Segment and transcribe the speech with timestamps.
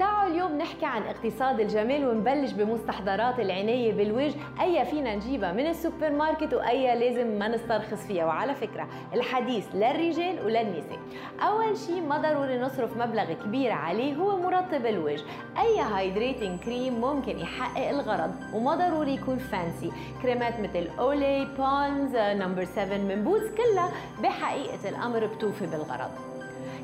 [0.00, 6.10] تعالوا اليوم نحكي عن اقتصاد الجمال ونبلش بمستحضرات العناية بالوجه أي فينا نجيبها من السوبر
[6.10, 8.24] ماركت وأي لازم ما نسترخص فيها.
[8.24, 10.98] وعلى فكرة الحديث للرجال وللنساء
[11.40, 15.24] أول شيء ما ضروري نصرف مبلغ كبير عليه هو مرطب الوجه.
[15.58, 19.92] أي hydrating cream ممكن يحقق الغرض وما ضروري يكون fancy
[20.22, 23.90] كريمات مثل Olay Pond's Number 7 من Boots كلها
[24.22, 26.10] بحقيقة الأمر بتوفي بالغرض.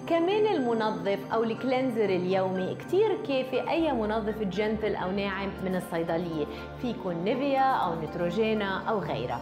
[0.08, 6.46] كمان المنظف أو ال cleanser اليومي كتير كافي أي منظف gentle أو ناعم من الصيدلية
[6.82, 9.40] في يكون Nivea أو Neutrogena أو غيرها.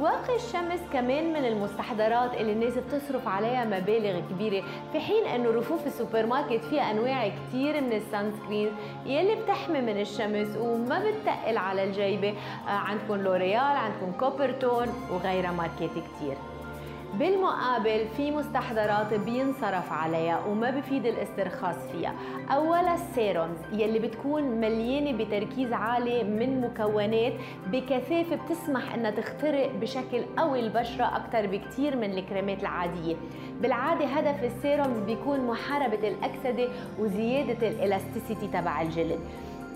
[0.00, 5.86] واقي الشمس كمان من المستحضرات اللي الناس بتصرف عليها مبالغ كبيرة في حين إنه رفوف
[5.86, 8.68] السوبر ماركت فيها أنواع كثير من ال sunscreen
[9.06, 12.28] يلي بتحمي من الشمس وما بتقل على الجيبة.
[12.68, 16.36] آه، عندكم L'Oréal عندكم Coppertone وغيرها ماركات كثير
[17.18, 22.14] بالمقابل في مستحضرات بينصرف عليها وما بفيد الاسترخاص فيها.
[22.50, 27.32] أولا ال serums يلي بتكون مليانة بتركيز عالي من مكونات
[27.66, 33.16] بكثافة بتسمح إنها تخترق بشكل قوي البشرة أكثر بكثير من الكريمات العادية.
[33.60, 39.20] بالعادة هدف ال serums بيكون محاربة الأكسدة وزيادة ال elasticity تبع الجلد.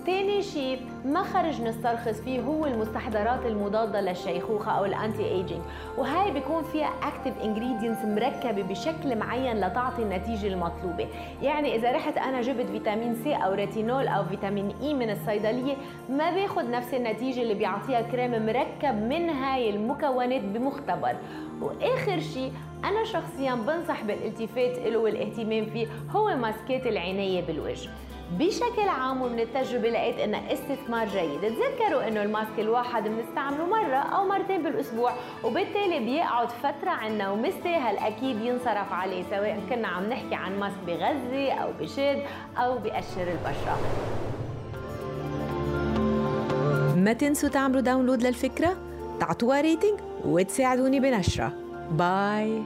[0.07, 5.61] تاني شيء ما خرج نسترخص فيه هو المستحضرات المضادة للشيخوخة أو ال anti-aging
[5.97, 11.07] وهاي بيكون فيها active ingredients مركبة بشكل معين لتعطي النتيجة المطلوبة.
[11.41, 15.75] يعني إذا رحت أنا جبت فيتامين سي أو ريتينول أو فيتامين إي من الصيدلية
[16.09, 21.15] ما باخد نفس النتيجة اللي بيعطيها كريم مركب من هاي المكونات بمختبر.
[21.61, 22.51] وآخر شيء
[22.83, 27.89] أنا شخصيا بنصح بالالتفات له والاهتمام فيه هو ماسكات العناية بالوجه.
[28.31, 31.41] بشكل عام ومن التجربة لقيت انها استثمار جيد.
[31.41, 38.41] تذكروا إنه الماسك الواحد بنستعمله مرة أو مرتين بالأسبوع وبالتالي بيقعد فترة عنا ومستاهل أكيد
[38.41, 42.23] ينصرف عليه سواء كنا عم نحكي عن ماسك بغذي أو بشد
[42.57, 43.77] أو بقشر البشرة.
[46.95, 48.77] ما تنسوا تعملوا download للفكرة؟
[49.19, 51.53] تعطوها ريتنج وتساعدوني بنشرة.
[51.91, 52.61] باي.